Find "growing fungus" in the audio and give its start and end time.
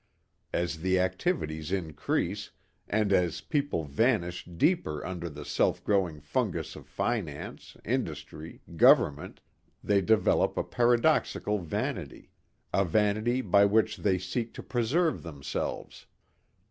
5.83-6.75